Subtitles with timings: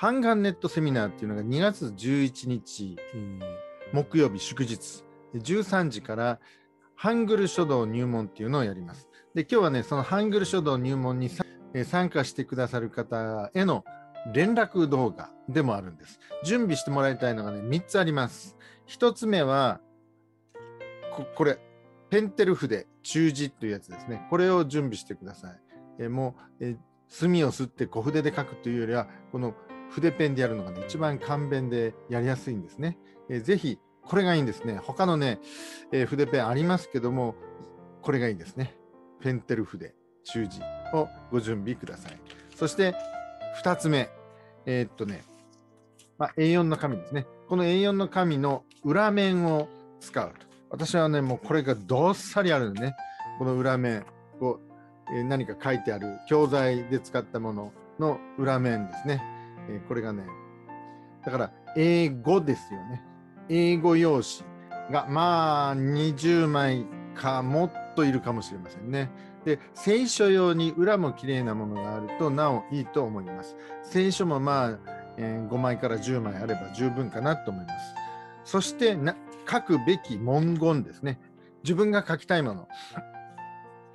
[0.00, 3.40] ハンガンネットセミナーっていうのが2月11日、えー
[3.92, 5.02] 木曜日祝日、
[5.34, 6.38] 13時から
[6.94, 9.08] ハングル書道入門っていうのをやります。
[9.34, 11.30] で、今日はね、そのハングル書道入門に
[11.84, 13.82] 参加してくださる方への
[14.32, 16.20] 連絡動画でもあるんです。
[16.44, 18.56] 準備してもらいたいのがね、3つあります。
[18.86, 19.80] 1つ目は、
[21.16, 21.58] ここれ、
[22.10, 24.28] ペンテル筆、中字というやつですね。
[24.30, 25.60] これを準備してください。
[25.98, 26.76] えーもう、えー
[27.08, 29.54] 墨を吸って小筆で書くというよりは、この
[29.90, 32.98] 筆ペンでやるのがね、一番簡便でやりやすいんですね。
[33.28, 34.78] えーぜひ、これがいいんですね。
[34.82, 35.40] 他のね、
[35.92, 37.34] えー筆ペンありますけども、
[38.02, 38.74] これがいいですね。
[39.20, 39.94] ペンテル筆、
[40.24, 40.60] 中字
[40.94, 42.18] をご準備ください。
[42.54, 42.94] そして、
[43.62, 44.08] 2つ目。
[44.66, 45.24] えーっとね、
[46.18, 47.26] まあ、A4 の紙ですね。
[47.48, 49.68] この A4 の紙の裏面を
[50.00, 50.46] 使うと。
[50.70, 52.94] 私はね、もうこれがどっさりあるんでね。
[53.38, 54.04] この裏面
[54.40, 54.58] を、
[55.10, 59.22] えー何か書いてある教材で使ったものの裏面ですね。
[59.68, 60.24] えーこれがね、
[61.24, 63.02] だから英語ですよね。
[63.48, 69.10] 英語用紙がまあ20枚かもっといるかもしれませんね。
[69.44, 73.56] で、聖書用に裏も綺麗なものがあるとなおいいと思います。
[73.82, 74.78] 聖書もまあ、
[75.16, 77.94] えー5枚から10枚あれば十分かなと思います。
[78.44, 79.16] そしてな
[79.50, 81.20] 書くべき文言ですね。
[81.64, 82.68] 自分が書きたいもの。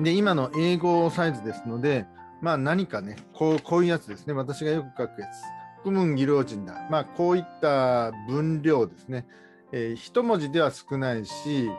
[0.00, 2.06] で、今の英語サイズですので、
[2.44, 4.34] まあ何かね、こうこういうやつですね。
[4.34, 5.82] 私がよく書くやつ。
[5.82, 6.86] クムン技能人だ。
[6.90, 9.26] まあこういった分量ですね。
[9.72, 11.70] えー一文字では少ないし、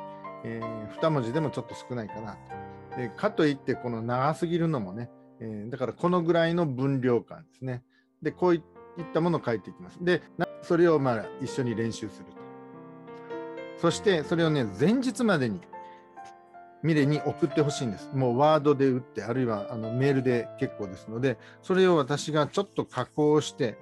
[0.44, 2.34] えー二文字でもちょっと少ないかな
[2.94, 2.98] と。
[3.00, 7.84] でかといって、この長すぎるのもね、えーだからこのぐらいの分量感ですね。
[8.24, 8.62] で、こういっ
[9.14, 10.04] たものを書いていきます。
[10.04, 10.24] で、
[10.64, 12.38] それをまあ一緒に練習すると。
[13.78, 15.62] そして、それをね、前日までに
[16.86, 18.12] ミレに送ってほしいんです。
[18.14, 23.78] もうワードで打って、あるいはあのメールで結構ですので、それを私がちょっと加工して、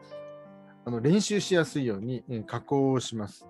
[0.86, 3.46] あの練習しやすいように加工をします。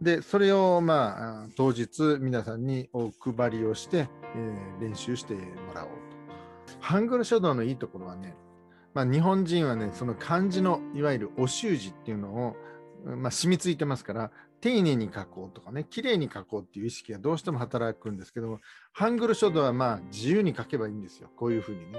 [0.00, 5.40] で、それをまあ当日皆さんにお配りをして、えー練習しても
[5.74, 6.76] らおうと。
[6.80, 8.34] ハングル書道のいいところはね、
[8.94, 12.56] まあ、日本人はね、その漢字のいわゆるお習字っていうのを、
[13.04, 14.30] まあ、染みついてますから、
[14.60, 18.60] 丁寧に書こうとかね、綺麗に書こうっていう意識がどうしても働くんですけども、
[18.92, 21.28] ハングル書道はまあ自由に書けばいいんですよ。
[21.36, 21.98] こういうふうにね。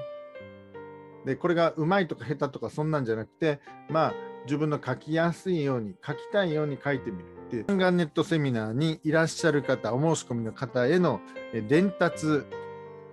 [1.25, 3.59] で、これがうまいとか下手とかそんなんじゃなくて、
[3.89, 4.13] まあ
[4.45, 7.65] 自分の書きやすいように、書きたいように書いてみるっていう。
[7.67, 11.21] ハンネットセミナーにいらっしゃる方、お申し込みの方への
[11.53, 12.43] え伝達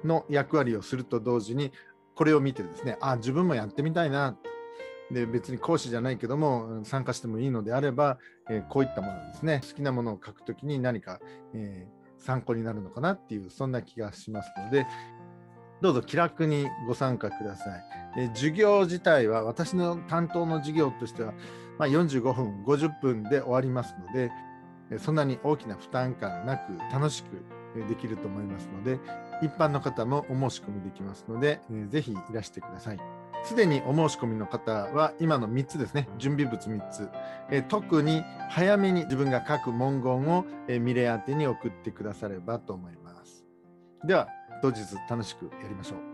[0.05, 1.73] の役割をすると同時に、
[2.15, 4.37] これを見てですね、あ、自分もやってみたいな。
[5.11, 11.21] で、別に講師じゃないけども、参加してもいいのであれば、えーこういったものですね、好きなものを書くときに何か、
[11.55, 14.87] えー参考になるのかなっていう、そんな気がしますので、
[15.81, 17.85] どうぞ気楽にご参加ください。
[18.19, 21.33] え授業自体は、私の担当の授業としては、
[21.79, 24.31] まあ、45分、50分で終わりますので、
[24.99, 28.99] そんなに大きな負担感なく楽しくできると思いますので、
[29.43, 32.99] 一般の方もお申し込みできますので、えーぜひいらしてください。
[33.45, 37.09] すでにお申し込みの方は今の3つですね、準備物3つ、
[37.51, 43.45] えー特に早めに自分が書く文言を、えーミレ宛てに送ってくださればと思います。
[44.05, 44.29] では、
[44.63, 46.10] 当日楽しくやりましょう。